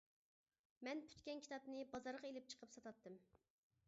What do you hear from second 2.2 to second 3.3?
ئېلىپ چىقىپ ساتاتتىم.